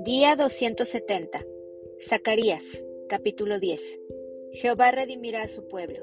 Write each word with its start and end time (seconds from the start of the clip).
Día 0.00 0.34
270. 0.34 1.46
Zacarías, 2.08 2.64
capítulo 3.08 3.60
10. 3.60 3.80
Jehová 4.52 4.90
redimirá 4.90 5.42
a 5.42 5.48
su 5.48 5.68
pueblo. 5.68 6.00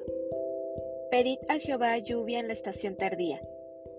Pedid 1.11 1.39
a 1.49 1.59
Jehová 1.59 1.97
lluvia 1.97 2.39
en 2.39 2.47
la 2.47 2.53
estación 2.53 2.95
tardía. 2.95 3.41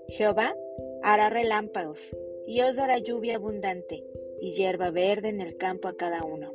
Jehová 0.08 0.56
hará 1.02 1.28
relámpagos 1.28 2.16
y 2.46 2.62
os 2.62 2.76
dará 2.76 2.98
lluvia 2.98 3.36
abundante 3.36 4.04
y 4.40 4.52
hierba 4.52 4.90
verde 4.90 5.28
en 5.28 5.42
el 5.42 5.58
campo 5.58 5.88
a 5.88 5.96
cada 5.96 6.24
uno. 6.24 6.54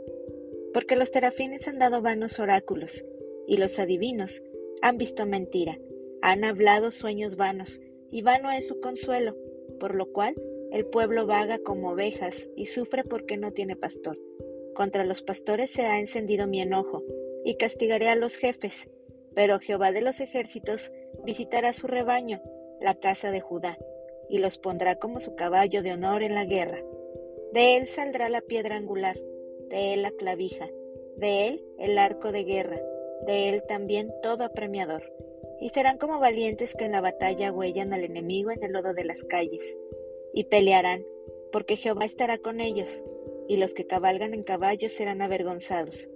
Porque 0.73 0.95
los 0.95 1.11
terafines 1.11 1.67
han 1.67 1.77
dado 1.77 2.01
vanos 2.01 2.39
oráculos 2.39 3.05
y 3.47 3.57
los 3.57 3.77
adivinos 3.77 4.41
han 4.81 4.97
visto 4.97 5.27
mentira, 5.27 5.77
han 6.21 6.43
hablado 6.43 6.91
sueños 6.91 7.35
vanos 7.35 7.79
y 8.13 8.21
vano 8.21 8.51
es 8.51 8.67
su 8.67 8.79
consuelo, 8.79 9.35
por 9.79 9.95
lo 9.95 10.11
cual 10.13 10.35
el 10.71 10.85
pueblo 10.85 11.25
vaga 11.25 11.57
como 11.57 11.93
ovejas 11.93 12.47
y 12.55 12.67
sufre 12.67 13.03
porque 13.03 13.37
no 13.37 13.53
tiene 13.53 13.75
pastor. 13.75 14.19
Contra 14.75 15.03
los 15.03 15.23
pastores 15.23 15.71
se 15.71 15.81
ha 15.81 15.99
encendido 15.99 16.45
mi 16.45 16.61
enojo, 16.61 17.03
y 17.43 17.55
castigaré 17.55 18.09
a 18.09 18.15
los 18.15 18.35
jefes. 18.35 18.87
Pero 19.33 19.59
Jehová 19.59 19.91
de 19.91 20.01
los 20.01 20.19
ejércitos 20.19 20.91
visitará 21.25 21.73
su 21.73 21.87
rebaño, 21.87 22.39
la 22.79 22.93
casa 22.93 23.31
de 23.31 23.41
Judá, 23.41 23.79
y 24.29 24.37
los 24.37 24.59
pondrá 24.59 24.99
como 24.99 25.19
su 25.19 25.33
caballo 25.33 25.81
de 25.81 25.93
honor 25.93 26.21
en 26.21 26.35
la 26.35 26.45
guerra. 26.45 26.83
De 27.51 27.77
él 27.77 27.87
saldrá 27.87 28.29
la 28.29 28.41
piedra 28.41 28.75
angular, 28.75 29.17
de 29.69 29.95
él 29.95 30.03
la 30.03 30.11
clavija, 30.11 30.69
de 31.17 31.47
él 31.47 31.65
el 31.79 31.97
arco 31.97 32.31
de 32.31 32.43
guerra, 32.43 32.79
de 33.25 33.49
él 33.49 33.63
también 33.67 34.13
todo 34.21 34.43
apremiador. 34.43 35.11
Y 35.59 35.69
serán 35.69 35.97
como 35.97 36.19
valientes 36.19 36.73
que 36.75 36.85
en 36.85 36.91
la 36.91 37.01
batalla 37.01 37.51
huellan 37.51 37.93
al 37.93 38.03
enemigo 38.03 38.51
en 38.51 38.63
el 38.63 38.73
lodo 38.73 38.93
de 38.93 39.05
las 39.05 39.23
calles 39.23 39.77
y 40.33 40.45
pelearán, 40.45 41.05
porque 41.51 41.77
Jehová 41.77 42.05
estará 42.05 42.39
con 42.39 42.59
ellos, 42.59 43.03
y 43.47 43.57
los 43.57 43.73
que 43.73 43.85
cabalgan 43.85 44.33
en 44.33 44.43
caballos 44.43 44.91
serán 44.91 45.21
avergonzados. 45.21 46.09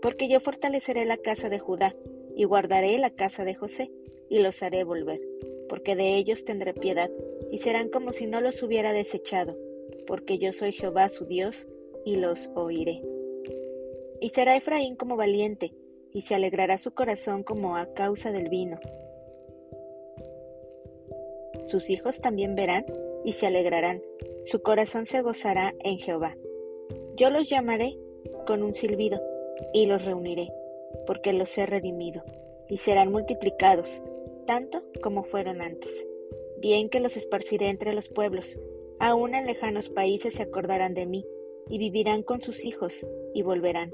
Porque 0.00 0.28
yo 0.28 0.38
fortaleceré 0.40 1.04
la 1.04 1.16
casa 1.16 1.48
de 1.48 1.58
Judá, 1.58 1.96
y 2.36 2.44
guardaré 2.44 2.98
la 2.98 3.10
casa 3.10 3.44
de 3.44 3.54
José, 3.54 3.90
y 4.28 4.38
los 4.38 4.62
haré 4.62 4.84
volver, 4.84 5.20
porque 5.68 5.96
de 5.96 6.16
ellos 6.16 6.44
tendré 6.44 6.72
piedad, 6.72 7.10
y 7.50 7.58
serán 7.58 7.88
como 7.88 8.10
si 8.10 8.26
no 8.26 8.40
los 8.40 8.62
hubiera 8.62 8.92
desechado, 8.92 9.58
porque 10.06 10.38
yo 10.38 10.52
soy 10.52 10.72
Jehová 10.72 11.08
su 11.08 11.26
Dios, 11.26 11.66
y 12.04 12.16
los 12.16 12.50
oiré. 12.54 13.02
Y 14.20 14.30
será 14.30 14.56
Efraín 14.56 14.94
como 14.94 15.16
valiente, 15.16 15.72
y 16.14 16.22
se 16.22 16.36
alegrará 16.36 16.78
su 16.78 16.94
corazón 16.94 17.42
como 17.42 17.76
a 17.76 17.92
causa 17.92 18.32
del 18.32 18.48
vino. 18.48 18.78
Sus 21.66 21.90
hijos 21.90 22.20
también 22.20 22.54
verán 22.54 22.86
y 23.24 23.32
se 23.32 23.46
alegrarán, 23.46 24.00
su 24.46 24.62
corazón 24.62 25.06
se 25.06 25.22
gozará 25.22 25.74
en 25.80 25.98
Jehová. 25.98 26.36
Yo 27.16 27.30
los 27.30 27.48
llamaré 27.48 27.98
con 28.46 28.62
un 28.62 28.74
silbido 28.74 29.20
y 29.72 29.86
los 29.86 30.04
reuniré, 30.04 30.52
porque 31.06 31.32
los 31.32 31.56
he 31.58 31.66
redimido, 31.66 32.22
y 32.68 32.78
serán 32.78 33.10
multiplicados, 33.10 34.00
tanto 34.46 34.82
como 35.02 35.24
fueron 35.24 35.62
antes. 35.62 36.06
Bien 36.58 36.88
que 36.88 37.00
los 37.00 37.16
esparciré 37.16 37.68
entre 37.68 37.92
los 37.92 38.08
pueblos, 38.08 38.58
aún 39.00 39.34
en 39.34 39.46
lejanos 39.46 39.88
países 39.88 40.34
se 40.34 40.42
acordarán 40.42 40.94
de 40.94 41.06
mí, 41.06 41.26
y 41.68 41.78
vivirán 41.78 42.22
con 42.22 42.40
sus 42.40 42.64
hijos, 42.64 43.06
y 43.32 43.42
volverán, 43.42 43.92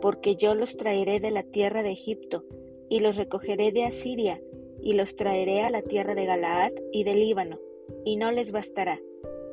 porque 0.00 0.36
yo 0.36 0.54
los 0.54 0.76
traeré 0.76 1.20
de 1.20 1.30
la 1.30 1.42
tierra 1.42 1.82
de 1.82 1.90
Egipto, 1.90 2.44
y 2.88 3.00
los 3.00 3.16
recogeré 3.16 3.72
de 3.72 3.84
Asiria, 3.84 4.40
y 4.82 4.94
los 4.94 5.16
traeré 5.16 5.62
a 5.62 5.70
la 5.70 5.82
tierra 5.82 6.14
de 6.14 6.26
Galaad 6.26 6.72
y 6.92 7.04
del 7.04 7.20
Líbano, 7.20 7.58
y 8.04 8.16
no 8.16 8.32
les 8.32 8.52
bastará. 8.52 9.00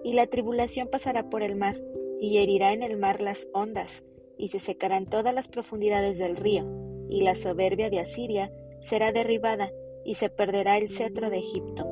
Y 0.03 0.13
la 0.13 0.27
tribulación 0.27 0.87
pasará 0.87 1.29
por 1.29 1.43
el 1.43 1.55
mar, 1.55 1.81
y 2.19 2.37
herirá 2.37 2.73
en 2.73 2.83
el 2.83 2.97
mar 2.97 3.21
las 3.21 3.47
ondas, 3.53 4.03
y 4.37 4.49
se 4.49 4.59
secarán 4.59 5.05
todas 5.05 5.33
las 5.33 5.47
profundidades 5.47 6.17
del 6.17 6.35
río, 6.35 6.65
y 7.09 7.21
la 7.21 7.35
soberbia 7.35 7.89
de 7.89 7.99
Asiria 7.99 8.51
será 8.81 9.11
derribada, 9.11 9.71
y 10.05 10.15
se 10.15 10.29
perderá 10.29 10.77
el 10.77 10.89
cetro 10.89 11.29
de 11.29 11.39
Egipto. 11.39 11.85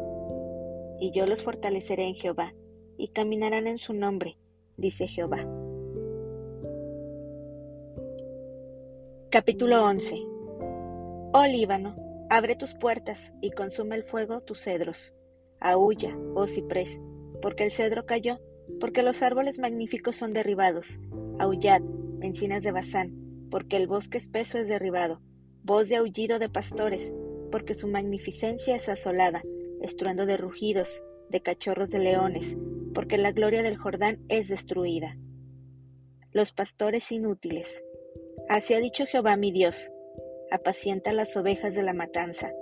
Y 0.99 1.11
yo 1.11 1.25
los 1.25 1.43
fortaleceré 1.43 2.05
en 2.05 2.15
Jehová, 2.15 2.55
y 2.97 3.09
caminarán 3.09 3.67
en 3.67 3.77
su 3.77 3.93
nombre, 3.93 4.37
dice 4.77 5.07
Jehová. 5.07 5.45
Capítulo 9.31 9.83
11 9.83 10.23
Oh 11.33 11.45
Líbano, 11.47 11.95
abre 12.29 12.55
tus 12.55 12.73
puertas 12.73 13.33
y 13.41 13.51
consume 13.51 13.95
el 13.95 14.03
fuego 14.03 14.41
tus 14.41 14.61
cedros 14.61 15.13
Aúlla, 15.59 16.17
oh 16.35 16.47
ciprés, 16.47 16.99
porque 17.41 17.63
el 17.63 17.71
cedro 17.71 18.05
cayó, 18.05 18.39
porque 18.79 19.03
los 19.03 19.21
árboles 19.21 19.57
magníficos 19.57 20.15
son 20.15 20.31
derribados. 20.33 20.99
Aullad, 21.39 21.81
encinas 22.21 22.61
de 22.61 22.71
Bazán, 22.71 23.47
porque 23.49 23.77
el 23.77 23.87
bosque 23.87 24.17
espeso 24.17 24.57
es 24.57 24.67
derribado. 24.67 25.21
Voz 25.63 25.89
de 25.89 25.95
aullido 25.95 26.39
de 26.39 26.49
pastores, 26.49 27.13
porque 27.51 27.73
su 27.73 27.87
magnificencia 27.87 28.75
es 28.75 28.89
asolada, 28.89 29.41
estruendo 29.81 30.25
de 30.25 30.37
rugidos, 30.37 31.01
de 31.29 31.41
cachorros 31.41 31.89
de 31.89 31.99
leones, 31.99 32.57
porque 32.93 33.17
la 33.17 33.31
gloria 33.31 33.63
del 33.63 33.77
Jordán 33.77 34.19
es 34.29 34.49
destruida. 34.49 35.17
Los 36.31 36.51
pastores 36.51 37.11
inútiles. 37.11 37.84
Así 38.47 38.73
ha 38.73 38.79
dicho 38.79 39.06
Jehová 39.06 39.38
mi 39.38 39.51
Dios, 39.51 39.91
apacienta 40.51 41.13
las 41.13 41.35
ovejas 41.35 41.73
de 41.73 41.83
la 41.83 41.94
matanza, 41.94 42.53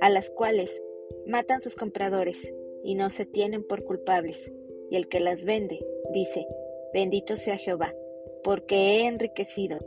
a 0.00 0.08
las 0.08 0.30
cuales 0.30 0.82
matan 1.26 1.60
sus 1.60 1.76
compradores 1.76 2.54
y 2.82 2.94
no 2.94 3.10
se 3.10 3.26
tienen 3.26 3.62
por 3.62 3.84
culpables, 3.84 4.52
y 4.90 4.96
el 4.96 5.08
que 5.08 5.20
las 5.20 5.44
vende 5.44 5.84
dice, 6.12 6.46
bendito 6.94 7.36
sea 7.36 7.56
Jehová, 7.56 7.94
porque 8.42 8.76
he 8.76 9.06
enriquecido, 9.06 9.78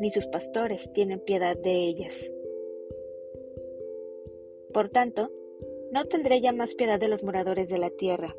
ni 0.00 0.10
sus 0.10 0.26
pastores 0.26 0.92
tienen 0.92 1.20
piedad 1.20 1.56
de 1.56 1.84
ellas. 1.84 2.14
Por 4.72 4.88
tanto, 4.88 5.30
no 5.90 6.04
tendré 6.06 6.40
ya 6.40 6.52
más 6.52 6.74
piedad 6.74 6.98
de 6.98 7.08
los 7.08 7.22
moradores 7.22 7.68
de 7.68 7.78
la 7.78 7.90
tierra, 7.90 8.36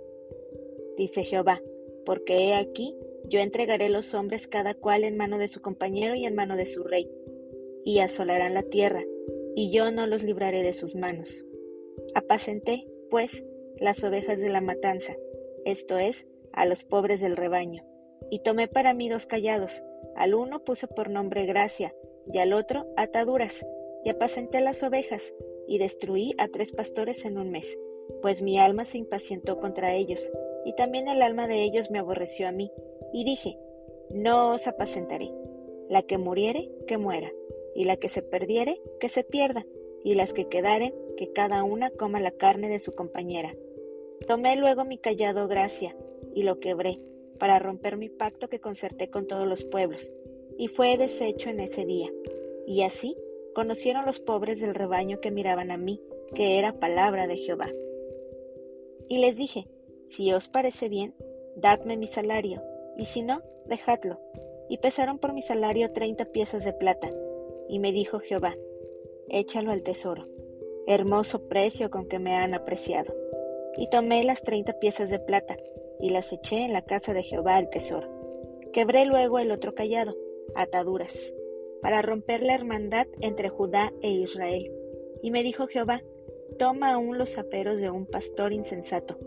dice 0.97 1.23
Jehová, 1.23 1.61
porque 2.05 2.49
he 2.49 2.55
aquí, 2.55 2.95
yo 3.27 3.39
entregaré 3.39 3.89
los 3.89 4.13
hombres 4.13 4.47
cada 4.47 4.73
cual 4.73 5.03
en 5.03 5.17
mano 5.17 5.37
de 5.37 5.47
su 5.47 5.61
compañero 5.61 6.15
y 6.15 6.25
en 6.25 6.35
mano 6.35 6.55
de 6.55 6.65
su 6.65 6.83
rey, 6.83 7.09
y 7.83 7.99
asolarán 7.99 8.53
la 8.53 8.63
tierra, 8.63 9.03
y 9.55 9.71
yo 9.71 9.91
no 9.91 10.07
los 10.07 10.23
libraré 10.23 10.63
de 10.63 10.73
sus 10.73 10.95
manos. 10.95 11.45
Apacenté, 12.13 12.87
pues, 13.09 13.43
las 13.79 14.03
ovejas 14.03 14.39
de 14.39 14.49
la 14.49 14.61
matanza, 14.61 15.15
esto 15.65 15.97
es, 15.97 16.27
a 16.53 16.65
los 16.65 16.83
pobres 16.83 17.21
del 17.21 17.35
rebaño, 17.35 17.83
y 18.31 18.39
tomé 18.39 18.67
para 18.67 18.93
mí 18.93 19.09
dos 19.09 19.25
callados, 19.25 19.83
al 20.15 20.33
uno 20.33 20.63
puse 20.63 20.87
por 20.87 21.09
nombre 21.09 21.45
gracia, 21.45 21.93
y 22.31 22.39
al 22.39 22.53
otro 22.53 22.87
ataduras, 22.97 23.65
y 24.03 24.09
apacenté 24.09 24.61
las 24.61 24.83
ovejas, 24.83 25.33
y 25.67 25.79
destruí 25.79 26.33
a 26.37 26.47
tres 26.47 26.71
pastores 26.71 27.25
en 27.25 27.37
un 27.37 27.51
mes, 27.51 27.77
pues 28.21 28.41
mi 28.41 28.57
alma 28.57 28.85
se 28.85 28.97
impacientó 28.97 29.59
contra 29.59 29.93
ellos, 29.93 30.31
y 30.65 30.73
también 30.73 31.07
el 31.07 31.21
alma 31.21 31.47
de 31.47 31.63
ellos 31.63 31.89
me 31.89 31.99
aborreció 31.99 32.47
a 32.47 32.51
mí, 32.51 32.71
y 33.13 33.23
dije, 33.23 33.57
no 34.09 34.53
os 34.53 34.67
apacentaré, 34.67 35.31
la 35.89 36.01
que 36.01 36.17
muriere, 36.17 36.69
que 36.87 36.97
muera, 36.97 37.31
y 37.75 37.85
la 37.85 37.97
que 37.97 38.09
se 38.09 38.21
perdiere, 38.21 38.81
que 38.99 39.09
se 39.09 39.23
pierda, 39.23 39.65
y 40.03 40.15
las 40.15 40.33
que 40.33 40.47
quedaren, 40.47 40.93
que 41.15 41.31
cada 41.31 41.63
una 41.63 41.89
coma 41.89 42.19
la 42.19 42.31
carne 42.31 42.69
de 42.69 42.79
su 42.79 42.93
compañera. 42.93 43.55
Tomé 44.27 44.55
luego 44.55 44.85
mi 44.85 44.97
callado 44.97 45.47
gracia, 45.47 45.95
y 46.33 46.43
lo 46.43 46.59
quebré, 46.59 46.99
para 47.39 47.59
romper 47.59 47.97
mi 47.97 48.09
pacto 48.09 48.47
que 48.49 48.59
concerté 48.59 49.09
con 49.09 49.27
todos 49.27 49.47
los 49.47 49.63
pueblos, 49.63 50.11
y 50.57 50.67
fue 50.67 50.97
deshecho 50.97 51.49
en 51.49 51.59
ese 51.59 51.85
día. 51.85 52.11
Y 52.65 52.81
así 52.81 53.15
conocieron 53.53 54.05
los 54.05 54.19
pobres 54.19 54.59
del 54.59 54.75
rebaño 54.75 55.19
que 55.19 55.31
miraban 55.31 55.71
a 55.71 55.77
mí, 55.77 56.01
que 56.33 56.59
era 56.59 56.79
palabra 56.79 57.27
de 57.27 57.37
Jehová. 57.37 57.69
Y 59.09 59.19
les 59.19 59.37
dije, 59.37 59.67
si 60.09 60.31
os 60.33 60.47
parece 60.47 60.89
bien, 60.89 61.15
dadme 61.55 61.97
mi 61.97 62.07
salario, 62.07 62.63
y 62.97 63.05
si 63.05 63.21
no, 63.21 63.41
dejadlo. 63.65 64.19
Y 64.69 64.77
pesaron 64.77 65.19
por 65.19 65.33
mi 65.33 65.41
salario 65.41 65.91
treinta 65.91 66.25
piezas 66.25 66.65
de 66.65 66.73
plata. 66.73 67.09
Y 67.69 67.79
me 67.79 67.91
dijo 67.91 68.19
Jehová, 68.19 68.55
échalo 69.29 69.71
al 69.71 69.83
tesoro, 69.83 70.27
hermoso 70.87 71.47
precio 71.47 71.89
con 71.89 72.07
que 72.07 72.19
me 72.19 72.35
han 72.35 72.53
apreciado. 72.53 73.13
Y 73.77 73.89
tomé 73.89 74.23
las 74.23 74.41
treinta 74.41 74.73
piezas 74.73 75.09
de 75.09 75.19
plata, 75.19 75.57
y 75.99 76.09
las 76.09 76.31
eché 76.33 76.65
en 76.65 76.73
la 76.73 76.83
casa 76.83 77.13
de 77.13 77.23
Jehová 77.23 77.59
el 77.59 77.69
tesoro. 77.69 78.07
Quebré 78.73 79.05
luego 79.05 79.39
el 79.39 79.51
otro 79.51 79.73
callado, 79.73 80.15
ataduras, 80.55 81.13
para 81.81 82.01
romper 82.01 82.43
la 82.43 82.53
hermandad 82.53 83.07
entre 83.21 83.49
Judá 83.49 83.93
e 84.01 84.09
Israel. 84.09 84.71
Y 85.21 85.31
me 85.31 85.43
dijo 85.43 85.67
Jehová, 85.67 86.03
toma 86.57 86.93
aún 86.93 87.17
los 87.17 87.37
aperos 87.37 87.77
de 87.77 87.89
un 87.89 88.05
pastor 88.05 88.53
insensato, 88.53 89.17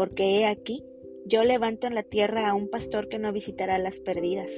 porque 0.00 0.38
he 0.38 0.46
aquí, 0.46 0.82
yo 1.26 1.44
levanto 1.44 1.86
en 1.86 1.94
la 1.94 2.02
tierra 2.02 2.48
a 2.48 2.54
un 2.54 2.70
pastor 2.70 3.10
que 3.10 3.18
no 3.18 3.34
visitará 3.34 3.76
las 3.76 4.00
perdidas, 4.00 4.50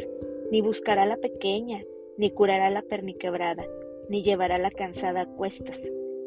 ni 0.53 0.61
buscará 0.61 1.05
la 1.05 1.17
pequeña, 1.17 1.83
ni 2.17 2.31
curará 2.31 2.71
la 2.71 2.83
perniquebrada, 2.83 3.67
ni 4.09 4.23
llevará 4.23 4.56
la 4.59 4.71
cansada 4.71 5.23
a 5.23 5.27
cuestas, 5.27 5.81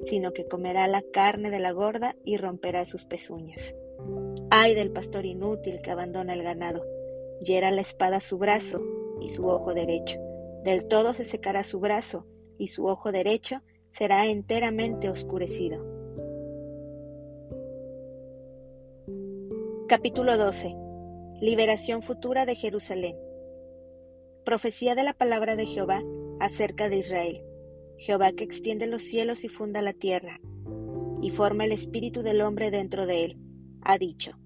sino 0.03 0.33
que 0.33 0.49
comerá 0.49 0.85
la 0.89 1.01
carne 1.01 1.49
de 1.49 1.59
la 1.59 1.71
gorda 1.71 2.17
y 2.25 2.35
romperá 2.35 2.85
sus 2.85 3.05
pezuñas. 3.05 3.73
Ay 4.49 4.75
del 4.75 4.91
pastor 4.91 5.25
inútil 5.25 5.81
que 5.81 5.91
abandona 5.91 6.33
el 6.33 6.43
ganado, 6.43 6.83
hiera 7.39 7.71
la 7.71 7.79
espada 7.79 8.19
su 8.19 8.37
brazo 8.37 8.81
y 9.21 9.29
su 9.29 9.47
ojo 9.47 9.73
derecho. 9.73 10.19
Del 10.65 10.89
todo 10.89 11.13
se 11.13 11.23
secará 11.23 11.63
su 11.63 11.79
brazo 11.79 12.25
y 12.57 12.67
su 12.67 12.85
ojo 12.85 13.13
derecho 13.13 13.61
será 13.91 14.25
enteramente 14.25 15.07
oscurecido. 15.07 15.94
Capítulo 19.87 20.35
12. 20.35 20.75
Liberación 21.41 22.01
futura 22.01 22.47
de 22.47 22.55
Jerusalén. 22.55 23.15
Profecía 24.43 24.95
de 24.95 25.03
la 25.03 25.13
palabra 25.13 25.55
de 25.55 25.67
Jehová 25.67 26.01
acerca 26.39 26.89
de 26.89 26.97
Israel. 26.97 27.43
Jehová 27.99 28.31
que 28.31 28.43
extiende 28.43 28.87
los 28.87 29.03
cielos 29.03 29.43
y 29.43 29.47
funda 29.47 29.83
la 29.83 29.93
tierra, 29.93 30.41
y 31.21 31.29
forma 31.29 31.65
el 31.65 31.71
espíritu 31.71 32.23
del 32.23 32.41
hombre 32.41 32.71
dentro 32.71 33.05
de 33.05 33.25
él, 33.25 33.37
ha 33.83 33.99
dicho. 33.99 34.39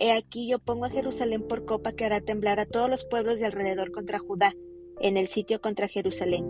He 0.00 0.10
aquí 0.10 0.48
yo 0.48 0.58
pongo 0.58 0.86
a 0.86 0.90
Jerusalén 0.90 1.46
por 1.46 1.64
copa 1.64 1.92
que 1.92 2.04
hará 2.04 2.20
temblar 2.20 2.58
a 2.58 2.66
todos 2.66 2.90
los 2.90 3.04
pueblos 3.04 3.38
de 3.38 3.46
alrededor 3.46 3.92
contra 3.92 4.18
Judá, 4.18 4.52
en 4.98 5.16
el 5.16 5.28
sitio 5.28 5.60
contra 5.60 5.86
Jerusalén. 5.86 6.44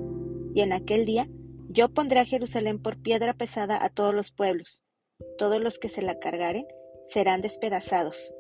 Y 0.55 0.63
en 0.63 0.73
aquel 0.73 1.05
día 1.05 1.29
yo 1.69 1.91
pondré 1.91 2.21
a 2.21 2.25
Jerusalén 2.25 2.81
por 2.81 2.97
piedra 2.97 3.35
pesada 3.35 3.85
a 3.85 3.91
todos 3.91 4.15
los 4.15 4.33
pueblos. 4.33 4.83
Todos 5.37 5.61
los 5.61 5.79
que 5.79 5.91
se 5.91 6.01
la 6.01 6.19
cargaren 6.19 6.65
serán 7.11 7.43
despedazados. 7.43 8.33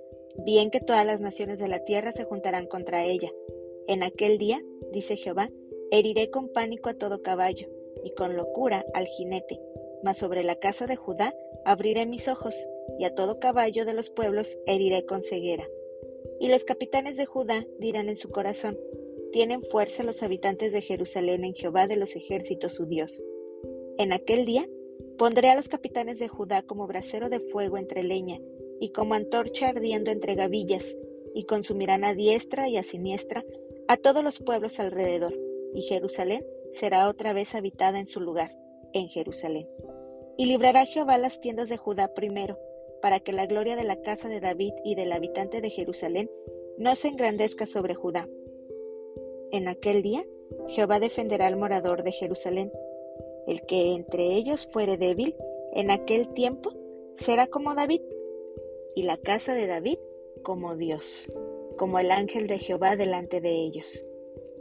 Bien 0.44 0.70
que 0.70 0.81
todas 0.81 1.05
las 1.05 1.20
naciones 1.20 1.58
de 1.58 1.69
la 1.69 1.84
tierra 1.84 2.12
se 2.12 2.25
juntarán 2.25 2.67
contra 2.67 3.05
ella. 3.05 3.31
En 3.87 4.02
aquel 4.02 4.38
día, 4.38 4.62
dice 4.93 5.17
Jehová, 5.17 5.50
heriré 5.90 6.31
con 6.31 6.49
pánico 6.49 6.88
a 6.88 6.94
todo 6.94 7.22
caballo, 7.22 7.69
y 8.05 8.14
con 8.14 8.37
locura 8.37 8.84
al 8.94 9.06
jinete, 9.06 9.61
mas 10.02 10.19
sobre 10.19 10.44
la 10.44 10.56
casa 10.56 10.87
de 10.87 10.96
Judá 10.96 11.34
abriré 11.64 12.06
mis 12.06 12.28
ojos, 12.28 12.55
y 12.99 13.05
a 13.05 13.14
todo 13.14 13.38
caballo 13.38 13.84
de 13.84 13.94
los 13.94 14.11
pueblos 14.11 14.58
heriré 14.67 15.05
con 15.05 15.23
ceguera. 15.23 15.69
Y 16.38 16.49
los 16.49 16.64
capitanes 16.64 17.16
de 17.16 17.26
Judá 17.26 17.66
dirán 17.78 18.08
en 18.08 18.16
su 18.16 18.31
corazón, 18.31 18.78
tienen 19.32 19.62
fuerza 19.62 20.02
los 20.02 20.23
habitantes 20.23 20.73
de 20.73 20.81
Jerusalén 20.81 21.44
en 21.44 21.55
Jehová 21.55 21.87
de 21.87 21.96
los 21.96 22.16
ejércitos 22.16 22.73
su 22.73 22.87
Dios. 22.87 23.23
En 23.99 24.12
aquel 24.12 24.44
día 24.44 24.66
pondré 25.19 25.50
a 25.50 25.55
los 25.55 25.69
capitanes 25.69 26.19
de 26.19 26.28
Judá 26.28 26.62
como 26.62 26.87
brasero 26.87 27.28
de 27.28 27.40
fuego 27.40 27.78
entre 27.78 28.02
leña, 28.02 28.40
y 28.80 28.90
como 28.90 29.14
antorcha 29.14 29.68
ardiendo 29.68 30.10
entre 30.10 30.34
gavillas, 30.34 30.96
y 31.34 31.44
consumirán 31.44 32.04
a 32.04 32.14
diestra 32.14 32.68
y 32.68 32.76
a 32.76 32.82
siniestra 32.82 33.44
a 33.86 33.96
todos 33.96 34.24
los 34.24 34.38
pueblos 34.38 34.80
alrededor, 34.80 35.38
y 35.74 35.82
Jerusalén 35.82 36.44
será 36.74 37.08
otra 37.08 37.32
vez 37.32 37.54
habitada 37.54 38.00
en 38.00 38.06
su 38.06 38.20
lugar, 38.20 38.56
en 38.92 39.08
Jerusalén. 39.08 39.68
Y 40.36 40.46
librará 40.46 40.86
Jehová 40.86 41.18
las 41.18 41.40
tiendas 41.40 41.68
de 41.68 41.76
Judá 41.76 42.14
primero, 42.14 42.58
para 43.02 43.20
que 43.20 43.32
la 43.32 43.46
gloria 43.46 43.76
de 43.76 43.84
la 43.84 44.00
casa 44.00 44.28
de 44.28 44.40
David 44.40 44.72
y 44.84 44.94
del 44.94 45.12
habitante 45.12 45.60
de 45.60 45.70
Jerusalén 45.70 46.30
no 46.78 46.96
se 46.96 47.08
engrandezca 47.08 47.66
sobre 47.66 47.94
Judá. 47.94 48.28
En 49.52 49.68
aquel 49.68 50.02
día 50.02 50.24
Jehová 50.68 51.00
defenderá 51.00 51.46
al 51.46 51.56
morador 51.56 52.02
de 52.02 52.12
Jerusalén. 52.12 52.72
El 53.46 53.62
que 53.62 53.94
entre 53.94 54.34
ellos 54.34 54.66
fuere 54.66 54.96
débil, 54.96 55.34
en 55.72 55.90
aquel 55.90 56.32
tiempo 56.34 56.72
será 57.18 57.46
como 57.46 57.74
David, 57.74 58.00
y 59.00 59.02
la 59.02 59.17
casa 59.17 59.55
de 59.55 59.67
David 59.67 59.97
como 60.43 60.76
Dios, 60.76 61.26
como 61.79 61.99
el 61.99 62.11
ángel 62.11 62.47
de 62.49 62.58
Jehová 62.58 62.97
delante 62.97 63.41
de 63.41 63.52
ellos. 63.52 64.05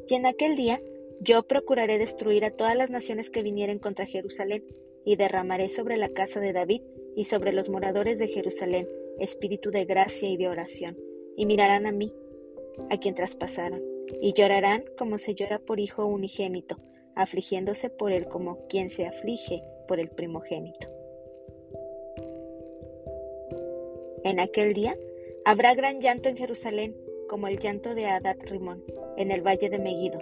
Y 0.08 0.16
en 0.16 0.26
aquel 0.26 0.56
día 0.56 0.82
yo 1.20 1.44
procuraré 1.44 1.98
destruir 1.98 2.46
a 2.46 2.52
todas 2.52 2.78
las 2.78 2.90
naciones 2.90 3.30
que 3.30 3.44
vinieren 3.44 3.80
contra 3.80 4.06
Jerusalén, 4.06 4.64
y 5.04 5.18
derramaré 5.18 5.68
sobre 5.68 5.98
la 5.98 6.08
casa 6.08 6.40
de 6.40 6.54
David 6.54 6.84
y 7.18 7.26
sobre 7.26 7.52
los 7.52 7.68
moradores 7.68 8.18
de 8.18 8.30
Jerusalén 8.30 8.88
espíritu 9.20 9.72
de 9.72 9.84
gracia 9.84 10.30
y 10.30 10.38
de 10.38 10.48
oración, 10.48 10.98
y 11.36 11.46
mirarán 11.46 11.86
a 11.86 11.92
mí, 11.92 12.14
a 12.90 12.98
quien 12.98 13.16
traspasaron, 13.16 13.82
y 14.22 14.32
llorarán 14.32 14.86
como 14.98 15.18
se 15.18 15.36
llora 15.36 15.60
por 15.60 15.82
hijo 15.82 16.06
unigénito, 16.06 16.78
afligiéndose 17.14 17.90
por 17.90 18.14
él 18.14 18.30
como 18.30 18.66
quien 18.68 18.90
se 18.90 19.06
aflige 19.06 19.62
por 19.86 20.00
el 20.00 20.10
primogénito. 20.10 20.99
En 24.24 24.40
aquel 24.40 24.74
día 24.74 24.98
habrá 25.46 25.74
gran 25.76 26.02
llanto 26.02 26.30
en 26.30 26.38
Jerusalén, 26.38 26.96
como 27.28 27.48
el 27.48 27.60
llanto 27.60 27.96
de 27.96 28.08
Adad 28.08 28.38
Rimón, 28.42 28.84
en 29.18 29.32
el 29.32 29.42
valle 29.42 29.70
de 29.70 29.80
Megiddo, 29.80 30.20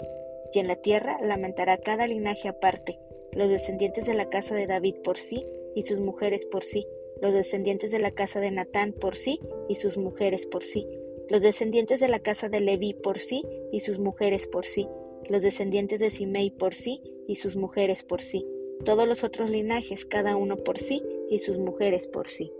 y 0.54 0.60
en 0.60 0.68
la 0.68 0.76
tierra 0.76 1.20
lamentará 1.22 1.78
cada 1.78 2.08
linaje 2.08 2.48
aparte, 2.48 3.00
los 3.32 3.50
descendientes 3.50 4.06
de 4.06 4.14
la 4.14 4.30
casa 4.30 4.56
de 4.56 4.68
David 4.68 4.96
por 5.04 5.18
sí 5.18 5.46
y 5.76 5.84
sus 5.84 6.00
mujeres 6.00 6.46
por 6.46 6.64
sí, 6.64 6.88
los 7.22 7.34
descendientes 7.34 7.92
de 7.92 8.00
la 8.00 8.12
casa 8.12 8.40
de 8.40 8.52
Natán 8.52 8.94
por 8.94 9.16
sí 9.16 9.40
y 9.68 9.76
sus 9.76 9.98
mujeres 9.98 10.46
por 10.46 10.64
sí, 10.64 10.88
los 11.30 11.42
descendientes 11.42 12.00
de 12.00 12.08
la 12.08 12.20
casa 12.20 12.50
de 12.50 12.62
Leví 12.62 12.94
por 12.94 13.20
sí 13.20 13.44
y 13.72 13.80
sus 13.80 14.00
mujeres 14.00 14.48
por 14.48 14.66
sí, 14.66 14.88
los 15.28 15.42
descendientes 15.42 16.00
de 16.00 16.10
Simei 16.10 16.52
por 16.52 16.74
sí 16.74 17.02
y 17.28 17.36
sus 17.38 17.56
mujeres 17.56 18.04
por 18.04 18.22
sí, 18.22 18.46
todos 18.86 19.08
los 19.08 19.24
otros 19.24 19.50
linajes 19.50 20.06
cada 20.06 20.36
uno 20.36 20.58
por 20.58 20.78
sí 20.78 21.04
y 21.30 21.40
sus 21.40 21.58
mujeres 21.58 22.08
por 22.08 22.30
sí. 22.30 22.52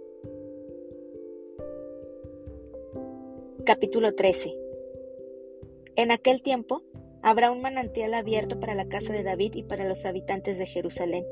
Capítulo 3.68 4.16
13 4.16 4.56
En 5.98 6.12
aquel 6.12 6.42
tiempo 6.42 6.84
habrá 7.22 7.52
un 7.52 7.60
manantial 7.60 8.14
abierto 8.14 8.62
para 8.62 8.76
la 8.76 8.88
casa 8.88 9.12
de 9.12 9.24
David 9.24 9.56
y 9.56 9.64
para 9.64 9.86
los 9.86 10.06
habitantes 10.06 10.58
de 10.58 10.66
Jerusalén, 10.66 11.26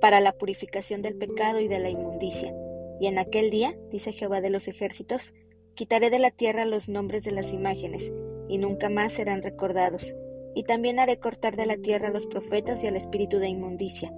para 0.00 0.20
la 0.20 0.32
purificación 0.32 1.02
del 1.02 1.18
pecado 1.18 1.60
y 1.60 1.68
de 1.68 1.80
la 1.80 1.90
inmundicia. 1.90 2.56
Y 2.98 3.08
en 3.08 3.18
aquel 3.18 3.50
día, 3.50 3.76
dice 3.90 4.14
Jehová 4.14 4.40
de 4.40 4.48
los 4.48 4.68
ejércitos, 4.68 5.34
quitaré 5.74 6.08
de 6.08 6.18
la 6.18 6.30
tierra 6.30 6.64
los 6.64 6.88
nombres 6.88 7.24
de 7.24 7.32
las 7.32 7.52
imágenes, 7.52 8.10
y 8.48 8.56
nunca 8.56 8.88
más 8.88 9.12
serán 9.12 9.42
recordados. 9.42 10.16
Y 10.54 10.62
también 10.62 10.98
haré 10.98 11.18
cortar 11.18 11.56
de 11.56 11.66
la 11.66 11.76
tierra 11.76 12.08
a 12.08 12.12
los 12.12 12.24
profetas 12.24 12.82
y 12.82 12.86
al 12.86 12.96
espíritu 12.96 13.36
de 13.36 13.48
inmundicia. 13.48 14.14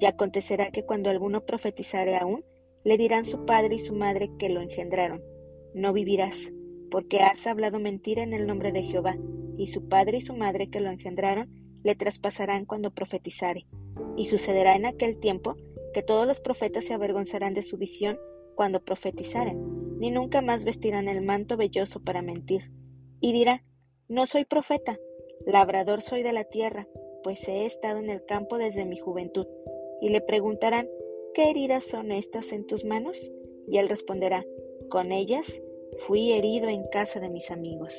Y 0.00 0.06
acontecerá 0.06 0.70
que 0.70 0.86
cuando 0.86 1.10
alguno 1.10 1.44
profetizare 1.44 2.16
aún, 2.16 2.42
le 2.84 2.96
dirán 2.96 3.26
su 3.26 3.44
padre 3.44 3.74
y 3.74 3.80
su 3.80 3.92
madre 3.92 4.30
que 4.38 4.48
lo 4.48 4.62
engendraron, 4.62 5.22
no 5.74 5.92
vivirás 5.92 6.38
porque 6.92 7.20
has 7.20 7.46
hablado 7.46 7.80
mentira 7.80 8.22
en 8.22 8.34
el 8.34 8.46
nombre 8.46 8.70
de 8.70 8.82
Jehová, 8.82 9.16
y 9.56 9.68
su 9.68 9.88
padre 9.88 10.18
y 10.18 10.20
su 10.20 10.34
madre 10.34 10.68
que 10.68 10.80
lo 10.80 10.90
engendraron 10.90 11.48
le 11.82 11.94
traspasarán 11.94 12.66
cuando 12.66 12.92
profetizare. 12.92 13.66
Y 14.14 14.26
sucederá 14.26 14.76
en 14.76 14.84
aquel 14.84 15.18
tiempo 15.18 15.56
que 15.94 16.02
todos 16.02 16.26
los 16.26 16.40
profetas 16.40 16.84
se 16.84 16.92
avergonzarán 16.92 17.54
de 17.54 17.62
su 17.62 17.78
visión 17.78 18.18
cuando 18.54 18.84
profetizaren, 18.84 19.98
ni 19.98 20.10
nunca 20.10 20.42
más 20.42 20.64
vestirán 20.64 21.08
el 21.08 21.22
manto 21.22 21.56
velloso 21.56 22.00
para 22.00 22.20
mentir. 22.20 22.70
Y 23.20 23.32
dirá, 23.32 23.64
no 24.08 24.26
soy 24.26 24.44
profeta, 24.44 24.98
labrador 25.46 26.02
soy 26.02 26.22
de 26.22 26.34
la 26.34 26.44
tierra, 26.44 26.86
pues 27.22 27.48
he 27.48 27.64
estado 27.64 28.00
en 28.00 28.10
el 28.10 28.22
campo 28.26 28.58
desde 28.58 28.84
mi 28.84 28.98
juventud. 28.98 29.46
Y 30.02 30.10
le 30.10 30.20
preguntarán, 30.20 30.88
¿qué 31.32 31.48
heridas 31.48 31.84
son 31.84 32.12
estas 32.12 32.52
en 32.52 32.66
tus 32.66 32.84
manos? 32.84 33.16
Y 33.66 33.78
él 33.78 33.88
responderá, 33.88 34.44
con 34.90 35.10
ellas 35.10 35.62
Fui 35.98 36.32
herido 36.32 36.68
en 36.68 36.84
casa 36.88 37.20
de 37.20 37.28
mis 37.28 37.50
amigos. 37.50 37.94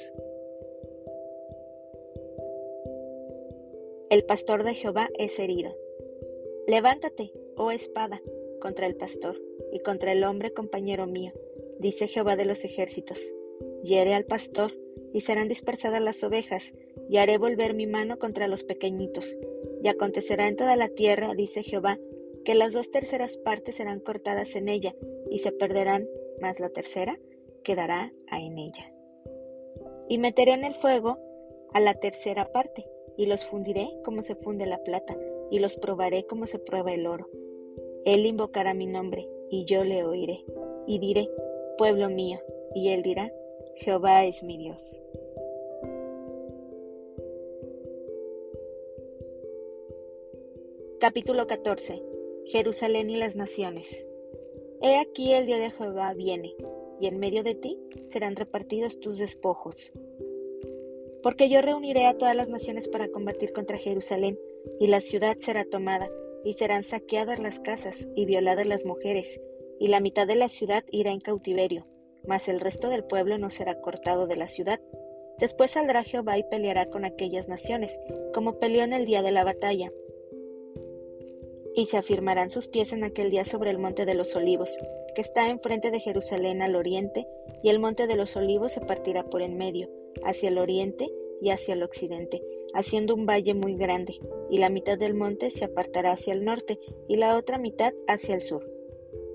El 4.09 4.25
pastor 4.25 4.63
de 4.63 4.73
Jehová 4.73 5.09
es 5.17 5.37
herido. 5.39 5.75
Levántate, 6.67 7.31
oh 7.55 7.71
espada, 7.71 8.21
contra 8.59 8.87
el 8.87 8.95
pastor 8.95 9.39
y 9.71 9.79
contra 9.79 10.11
el 10.11 10.23
hombre 10.23 10.51
compañero 10.53 11.07
mío, 11.07 11.31
dice 11.79 12.07
Jehová 12.07 12.35
de 12.35 12.45
los 12.45 12.65
ejércitos. 12.65 13.19
Hiere 13.83 14.13
al 14.15 14.25
pastor 14.25 14.71
y 15.13 15.21
serán 15.21 15.47
dispersadas 15.47 16.01
las 16.01 16.23
ovejas, 16.23 16.73
y 17.09 17.17
haré 17.17 17.37
volver 17.37 17.73
mi 17.73 17.85
mano 17.85 18.17
contra 18.17 18.47
los 18.47 18.63
pequeñitos. 18.63 19.37
Y 19.83 19.87
acontecerá 19.87 20.47
en 20.47 20.55
toda 20.55 20.75
la 20.75 20.89
tierra, 20.89 21.35
dice 21.35 21.63
Jehová, 21.63 21.99
que 22.43 22.55
las 22.55 22.73
dos 22.73 22.91
terceras 22.91 23.37
partes 23.37 23.75
serán 23.75 23.99
cortadas 23.99 24.55
en 24.55 24.67
ella, 24.67 24.95
y 25.29 25.39
se 25.39 25.51
perderán, 25.51 26.09
mas 26.41 26.59
la 26.59 26.69
tercera 26.69 27.19
quedará 27.63 28.13
en 28.31 28.57
ella. 28.57 28.93
Y 30.09 30.17
meteré 30.17 30.53
en 30.53 30.63
el 30.63 30.75
fuego 30.75 31.17
a 31.73 31.79
la 31.79 31.95
tercera 31.95 32.51
parte, 32.51 32.87
y 33.17 33.25
los 33.25 33.45
fundiré 33.45 33.89
como 34.03 34.23
se 34.23 34.35
funde 34.35 34.65
la 34.65 34.83
plata, 34.83 35.17
y 35.49 35.59
los 35.59 35.75
probaré 35.77 36.25
como 36.25 36.45
se 36.45 36.59
prueba 36.59 36.93
el 36.93 37.07
oro. 37.07 37.29
Él 38.05 38.25
invocará 38.25 38.73
mi 38.73 38.85
nombre, 38.85 39.27
y 39.49 39.65
yo 39.65 39.83
le 39.83 40.03
oiré, 40.03 40.43
y 40.87 40.99
diré, 40.99 41.29
pueblo 41.77 42.09
mío, 42.09 42.39
y 42.75 42.89
él 42.89 43.01
dirá, 43.01 43.31
Jehová 43.75 44.25
es 44.25 44.43
mi 44.43 44.57
Dios. 44.57 44.99
Capítulo 50.99 51.47
14. 51.47 52.01
Jerusalén 52.45 53.09
y 53.09 53.17
las 53.17 53.35
naciones. 53.35 54.05
He 54.81 54.99
aquí 54.99 55.33
el 55.33 55.45
día 55.45 55.57
de 55.57 55.71
Jehová 55.71 56.13
viene, 56.13 56.55
y 56.99 57.07
en 57.07 57.19
medio 57.19 57.43
de 57.43 57.55
ti 57.55 57.79
serán 58.11 58.35
repartidos 58.35 58.99
tus 58.99 59.17
despojos. 59.17 59.91
Porque 61.21 61.49
yo 61.49 61.61
reuniré 61.61 62.05
a 62.05 62.17
todas 62.17 62.35
las 62.35 62.49
naciones 62.49 62.87
para 62.87 63.07
combatir 63.07 63.53
contra 63.53 63.77
Jerusalén, 63.77 64.37
y 64.79 64.87
la 64.87 65.01
ciudad 65.01 65.37
será 65.39 65.65
tomada, 65.65 66.09
y 66.43 66.53
serán 66.53 66.83
saqueadas 66.83 67.39
las 67.39 67.59
casas 67.59 68.07
y 68.15 68.25
violadas 68.25 68.67
las 68.67 68.85
mujeres, 68.85 69.39
y 69.79 69.87
la 69.87 69.99
mitad 69.99 70.27
de 70.27 70.35
la 70.35 70.49
ciudad 70.49 70.83
irá 70.91 71.11
en 71.11 71.19
cautiverio, 71.19 71.87
mas 72.27 72.47
el 72.47 72.59
resto 72.59 72.89
del 72.89 73.03
pueblo 73.03 73.37
no 73.37 73.49
será 73.49 73.79
cortado 73.79 74.27
de 74.27 74.35
la 74.35 74.47
ciudad. 74.47 74.79
Después 75.39 75.71
saldrá 75.71 76.03
Jehová 76.03 76.37
y 76.37 76.43
peleará 76.43 76.89
con 76.89 77.05
aquellas 77.05 77.47
naciones, 77.47 77.97
como 78.33 78.59
peleó 78.59 78.83
en 78.83 78.93
el 78.93 79.05
día 79.05 79.21
de 79.21 79.31
la 79.31 79.43
batalla. 79.43 79.91
Y 81.75 81.87
se 81.87 81.97
afirmarán 81.97 82.51
sus 82.51 82.67
pies 82.67 82.93
en 82.93 83.03
aquel 83.03 83.31
día 83.31 83.45
sobre 83.45 83.71
el 83.71 83.79
monte 83.79 84.05
de 84.05 84.13
los 84.13 84.35
olivos, 84.35 84.77
que 85.13 85.21
está 85.21 85.49
enfrente 85.49 85.91
de 85.91 85.99
Jerusalén 85.99 86.61
al 86.61 86.75
oriente, 86.75 87.27
y 87.61 87.69
el 87.69 87.79
monte 87.79 88.07
de 88.07 88.15
los 88.15 88.35
olivos 88.35 88.71
se 88.71 88.81
partirá 88.81 89.23
por 89.23 89.41
en 89.41 89.57
medio, 89.57 89.89
hacia 90.23 90.49
el 90.49 90.57
oriente 90.57 91.09
y 91.41 91.49
hacia 91.49 91.73
el 91.73 91.83
occidente, 91.83 92.41
haciendo 92.73 93.13
un 93.13 93.25
valle 93.25 93.53
muy 93.53 93.75
grande, 93.75 94.19
y 94.49 94.57
la 94.57 94.69
mitad 94.69 94.97
del 94.97 95.13
monte 95.13 95.51
se 95.51 95.65
apartará 95.65 96.11
hacia 96.11 96.33
el 96.33 96.43
norte, 96.43 96.79
y 97.07 97.17
la 97.17 97.37
otra 97.37 97.57
mitad 97.57 97.93
hacia 98.07 98.35
el 98.35 98.41
sur. 98.41 98.69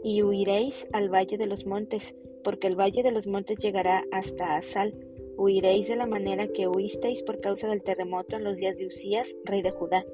Y 0.03 0.23
huiréis 0.23 0.87
al 0.93 1.13
valle 1.13 1.39
de 1.39 1.47
los 1.47 1.67
montes, 1.67 2.15
porque 2.45 2.67
el 2.67 2.77
valle 2.77 3.03
de 3.03 3.13
los 3.13 3.27
montes 3.27 3.59
llegará 3.59 4.05
hasta 4.11 4.57
Asal. 4.57 4.95
Huiréis 5.37 5.89
de 5.89 5.97
la 5.97 6.07
manera 6.07 6.49
que 6.49 6.67
huisteis 6.67 7.23
por 7.23 7.41
causa 7.41 7.69
del 7.69 7.83
terremoto 7.83 8.37
en 8.37 8.45
los 8.45 8.57
días 8.57 8.77
de 8.77 8.87
Usías, 8.87 9.29
rey 9.45 9.63
de 9.63 9.71
Judá. 9.71 10.05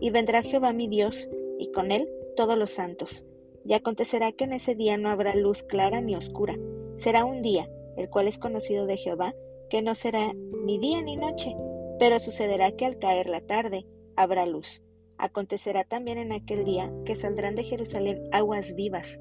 Y 0.00 0.10
vendrá 0.10 0.42
Jehová 0.42 0.72
mi 0.72 0.88
Dios, 0.88 1.28
y 1.58 1.70
con 1.70 1.92
él 1.92 2.08
todos 2.36 2.56
los 2.56 2.70
santos. 2.70 3.24
Y 3.64 3.74
acontecerá 3.74 4.32
que 4.32 4.44
en 4.44 4.52
ese 4.52 4.74
día 4.74 4.96
no 4.96 5.08
habrá 5.10 5.34
luz 5.34 5.62
clara 5.62 6.00
ni 6.00 6.16
oscura. 6.16 6.56
Será 6.96 7.24
un 7.24 7.42
día, 7.42 7.68
el 7.96 8.08
cual 8.10 8.28
es 8.28 8.38
conocido 8.38 8.86
de 8.86 8.96
Jehová, 8.96 9.34
que 9.70 9.82
no 9.82 9.94
será 9.94 10.32
ni 10.64 10.78
día 10.78 11.00
ni 11.02 11.16
noche, 11.16 11.56
pero 11.98 12.20
sucederá 12.20 12.72
que 12.72 12.86
al 12.86 12.98
caer 12.98 13.28
la 13.28 13.40
tarde 13.40 13.86
habrá 14.16 14.46
luz. 14.46 14.82
Acontecerá 15.18 15.84
también 15.84 16.18
en 16.18 16.32
aquel 16.32 16.64
día 16.64 16.92
que 17.04 17.14
saldrán 17.14 17.54
de 17.54 17.62
Jerusalén 17.62 18.22
aguas 18.32 18.74
vivas, 18.74 19.20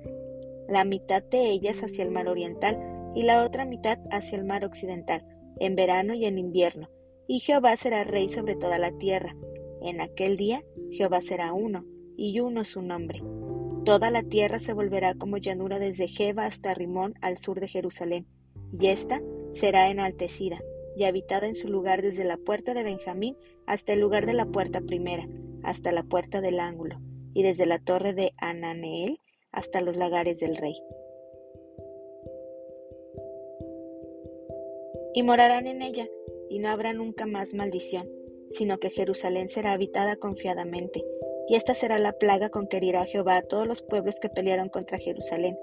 la 0.67 0.83
mitad 0.83 1.21
de 1.21 1.49
ellas 1.51 1.83
hacia 1.83 2.03
el 2.03 2.11
mar 2.11 2.27
oriental 2.27 2.79
y 3.13 3.23
la 3.23 3.43
otra 3.43 3.65
mitad 3.65 3.99
hacia 4.09 4.37
el 4.37 4.45
mar 4.45 4.65
occidental, 4.65 5.25
en 5.59 5.75
verano 5.75 6.13
y 6.13 6.25
en 6.25 6.39
invierno. 6.39 6.89
Y 7.27 7.39
Jehová 7.39 7.75
será 7.75 8.03
rey 8.03 8.29
sobre 8.29 8.55
toda 8.55 8.79
la 8.79 8.91
tierra. 8.97 9.35
En 9.81 10.01
aquel 10.01 10.37
día 10.37 10.63
Jehová 10.91 11.21
será 11.21 11.53
uno, 11.53 11.85
y 12.17 12.39
uno 12.39 12.65
su 12.65 12.81
nombre. 12.81 13.21
Toda 13.85 14.11
la 14.11 14.21
tierra 14.21 14.59
se 14.59 14.73
volverá 14.73 15.15
como 15.15 15.37
llanura 15.37 15.79
desde 15.79 16.07
Jeba 16.07 16.45
hasta 16.45 16.73
Rimón 16.75 17.15
al 17.21 17.37
sur 17.37 17.59
de 17.59 17.67
Jerusalén, 17.67 18.27
y 18.79 18.87
ésta 18.87 19.21
será 19.53 19.89
enaltecida, 19.89 20.61
y 20.95 21.05
habitada 21.05 21.47
en 21.47 21.55
su 21.55 21.67
lugar 21.67 22.03
desde 22.03 22.23
la 22.23 22.37
puerta 22.37 22.75
de 22.75 22.83
Benjamín 22.83 23.37
hasta 23.65 23.93
el 23.93 23.99
lugar 23.99 24.27
de 24.27 24.33
la 24.33 24.45
puerta 24.45 24.81
primera, 24.81 25.27
hasta 25.63 25.91
la 25.91 26.03
puerta 26.03 26.41
del 26.41 26.59
ángulo, 26.59 26.99
y 27.33 27.41
desde 27.41 27.65
la 27.65 27.79
torre 27.79 28.13
de 28.13 28.33
Ananeel 28.37 29.19
hasta 29.51 29.81
los 29.81 29.97
lagares 29.97 30.39
del 30.39 30.57
rey. 30.57 30.75
Y 35.15 35.23
morarán 35.23 35.65
en 35.65 35.81
ella, 35.81 36.07
y 36.49 36.59
no 36.59 36.69
habrá 36.69 36.93
nunca 36.93 37.25
más 37.25 37.55
maldición, 37.55 38.07
sino 38.51 38.77
que 38.77 38.89
Jerusalén 38.89 39.49
será 39.49 39.71
habitada 39.71 40.17
confiadamente, 40.17 41.03
y 41.47 41.55
esta 41.55 41.75
será 41.75 41.99
la 41.99 42.13
plaga 42.13 42.49
con 42.49 42.67
que 42.67 42.77
herirá 42.77 43.05
Jehová 43.05 43.37
a 43.37 43.41
todos 43.41 43.67
los 43.67 43.81
pueblos 43.81 44.19
que 44.19 44.29
pelearon 44.29 44.69
contra 44.69 44.99
Jerusalén. 44.99 45.57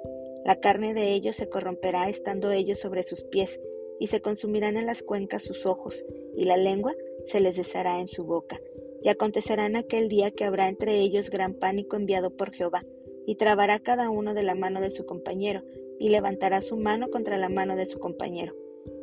La 0.44 0.56
carne 0.56 0.94
de 0.94 1.12
ellos 1.12 1.36
se 1.36 1.48
corromperá 1.48 2.08
estando 2.08 2.50
ellos 2.50 2.78
sobre 2.78 3.02
sus 3.02 3.22
pies, 3.22 3.60
y 4.00 4.06
se 4.06 4.20
consumirán 4.20 4.76
en 4.76 4.86
las 4.86 5.02
cuencas 5.02 5.42
sus 5.42 5.66
ojos, 5.66 6.04
y 6.36 6.44
la 6.44 6.56
lengua 6.56 6.94
se 7.26 7.40
les 7.40 7.56
deshará 7.56 8.00
en 8.00 8.08
su 8.08 8.24
boca. 8.24 8.60
Y 9.02 9.08
acontecerá 9.08 9.66
en 9.66 9.76
aquel 9.76 10.08
día 10.08 10.30
que 10.30 10.44
habrá 10.44 10.68
entre 10.68 10.98
ellos 10.98 11.30
gran 11.30 11.54
pánico 11.54 11.96
enviado 11.96 12.30
por 12.30 12.52
Jehová, 12.52 12.84
y 13.26 13.34
trabará 13.34 13.78
cada 13.80 14.10
uno 14.10 14.34
de 14.34 14.42
la 14.42 14.54
mano 14.54 14.80
de 14.80 14.90
su 14.90 15.04
compañero, 15.04 15.62
y 15.98 16.10
levantará 16.10 16.60
su 16.60 16.76
mano 16.76 17.10
contra 17.10 17.36
la 17.36 17.48
mano 17.48 17.76
de 17.76 17.86
su 17.86 17.98
compañero. 17.98 18.54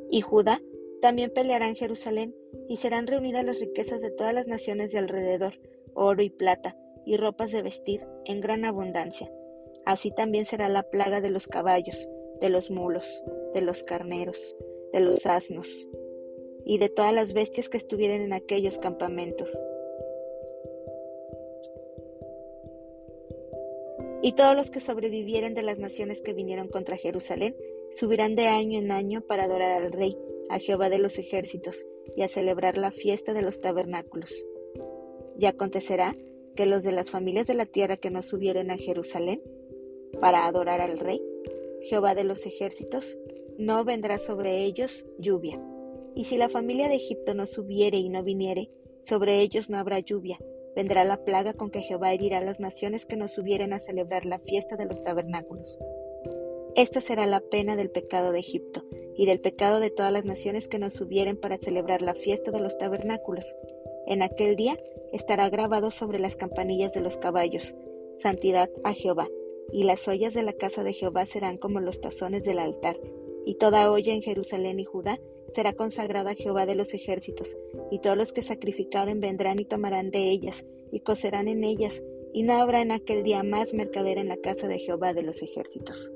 Y 0.09 0.21
Judá 0.21 0.61
también 1.01 1.29
peleará 1.31 1.67
en 1.67 1.75
Jerusalén, 1.75 2.35
y 2.67 2.77
serán 2.77 3.07
reunidas 3.07 3.45
las 3.45 3.59
riquezas 3.59 4.01
de 4.01 4.11
todas 4.11 4.33
las 4.33 4.47
naciones 4.47 4.91
de 4.91 4.99
alrededor, 4.99 5.53
oro 5.95 6.21
y 6.21 6.29
plata, 6.29 6.77
y 7.05 7.17
ropas 7.17 7.51
de 7.51 7.61
vestir, 7.61 8.05
en 8.25 8.41
gran 8.41 8.65
abundancia. 8.65 9.31
Así 9.85 10.11
también 10.11 10.45
será 10.45 10.69
la 10.69 10.83
plaga 10.83 11.21
de 11.21 11.29
los 11.29 11.47
caballos, 11.47 12.09
de 12.41 12.49
los 12.49 12.69
mulos, 12.69 13.23
de 13.53 13.61
los 13.61 13.83
carneros, 13.83 14.55
de 14.93 14.99
los 14.99 15.25
asnos, 15.25 15.87
y 16.65 16.77
de 16.77 16.89
todas 16.89 17.13
las 17.13 17.33
bestias 17.33 17.69
que 17.69 17.77
estuvieren 17.77 18.21
en 18.21 18.33
aquellos 18.33 18.77
campamentos. 18.77 19.49
Y 24.21 24.33
todos 24.33 24.55
los 24.55 24.71
que 24.71 24.79
sobrevivieren 24.79 25.53
de 25.53 25.61
las 25.61 25.77
naciones 25.77 26.21
que 26.21 26.33
vinieron 26.33 26.67
contra 26.67 26.97
Jerusalén 26.97 27.55
subirán 27.95 28.35
de 28.35 28.47
año 28.47 28.79
en 28.79 28.91
año 28.91 29.21
para 29.21 29.43
adorar 29.43 29.83
al 29.83 29.91
Rey, 29.91 30.17
a 30.49 30.57
Jehová 30.57 30.89
de 30.89 30.97
los 30.97 31.19
ejércitos, 31.19 31.87
y 32.15 32.23
a 32.23 32.27
celebrar 32.27 32.77
la 32.77 32.89
fiesta 32.89 33.33
de 33.33 33.43
los 33.43 33.61
tabernáculos. 33.61 34.45
Y 35.37 35.45
acontecerá 35.45 36.15
que 36.55 36.65
los 36.65 36.83
de 36.83 36.91
las 36.91 37.09
familias 37.09 37.47
de 37.47 37.55
la 37.55 37.65
tierra 37.65 37.97
que 37.97 38.09
no 38.09 38.23
subieren 38.23 38.71
a 38.71 38.77
Jerusalén 38.77 39.41
para 40.19 40.45
adorar 40.45 40.81
al 40.81 40.99
Rey, 40.99 41.21
Jehová 41.81 42.15
de 42.15 42.23
los 42.23 42.45
ejércitos, 42.45 43.17
no 43.57 43.83
vendrá 43.83 44.17
sobre 44.17 44.63
ellos 44.63 45.05
lluvia. 45.19 45.61
Y 46.15 46.25
si 46.25 46.37
la 46.37 46.49
familia 46.49 46.87
de 46.87 46.95
Egipto 46.95 47.33
no 47.33 47.45
subiere 47.45 47.97
y 47.97 48.09
no 48.09 48.23
viniere, 48.23 48.69
sobre 49.01 49.41
ellos 49.41 49.69
no 49.69 49.77
habrá 49.77 49.99
lluvia. 49.99 50.39
Vendrá 50.75 51.05
la 51.05 51.23
plaga 51.23 51.53
con 51.53 51.71
que 51.71 51.81
Jehová 51.81 52.13
herirá 52.13 52.39
a 52.39 52.43
las 52.43 52.59
naciones 52.59 53.05
que 53.05 53.15
no 53.15 53.27
subieren 53.27 53.71
a 53.71 53.79
celebrar 53.79 54.25
la 54.25 54.39
fiesta 54.39 54.75
de 54.75 54.85
los 54.85 55.03
tabernáculos. 55.03 55.79
Esta 56.75 56.99
será 56.99 57.25
la 57.25 57.39
pena 57.39 57.77
del 57.77 57.89
pecado 57.89 58.33
de 58.33 58.39
Egipto 58.39 58.83
y 59.15 59.25
del 59.25 59.39
pecado 59.39 59.79
de 59.79 59.91
todas 59.91 60.11
las 60.11 60.25
naciones 60.25 60.67
que 60.67 60.79
no 60.79 60.89
subieren 60.89 61.37
para 61.37 61.57
celebrar 61.57 62.01
la 62.01 62.13
fiesta 62.13 62.51
de 62.51 62.59
los 62.59 62.77
tabernáculos. 62.77 63.55
En 64.07 64.21
aquel 64.21 64.55
día 64.55 64.77
estará 65.11 65.49
grabado 65.49 65.91
sobre 65.91 66.19
las 66.19 66.35
campanillas 66.35 66.93
de 66.93 67.01
los 67.01 67.17
caballos, 67.17 67.75
santidad 68.17 68.69
a 68.83 68.93
Jehová, 68.93 69.27
y 69.71 69.83
las 69.83 70.07
ollas 70.07 70.33
de 70.33 70.43
la 70.43 70.53
casa 70.53 70.83
de 70.83 70.93
Jehová 70.93 71.25
serán 71.25 71.57
como 71.57 71.79
los 71.79 71.99
tazones 72.01 72.43
del 72.43 72.59
altar, 72.59 72.97
y 73.45 73.55
toda 73.55 73.91
olla 73.91 74.13
en 74.13 74.21
Jerusalén 74.21 74.79
y 74.79 74.85
Judá 74.85 75.19
será 75.53 75.73
consagrada 75.73 76.31
a 76.31 76.35
Jehová 76.35 76.65
de 76.65 76.75
los 76.75 76.93
ejércitos, 76.93 77.57
y 77.89 77.99
todos 77.99 78.17
los 78.17 78.33
que 78.33 78.41
sacrificaren 78.41 79.19
vendrán 79.19 79.59
y 79.59 79.65
tomarán 79.65 80.11
de 80.11 80.29
ellas, 80.29 80.65
y 80.91 80.99
cocerán 80.99 81.47
en 81.47 81.63
ellas, 81.63 82.03
y 82.33 82.43
no 82.43 82.53
habrá 82.53 82.81
en 82.81 82.91
aquel 82.91 83.23
día 83.23 83.43
más 83.43 83.73
mercader 83.73 84.17
en 84.17 84.27
la 84.27 84.37
casa 84.37 84.67
de 84.67 84.79
Jehová 84.79 85.13
de 85.13 85.23
los 85.23 85.41
ejércitos. 85.41 86.11